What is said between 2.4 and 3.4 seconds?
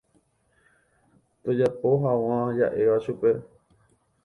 ja'éva chupe.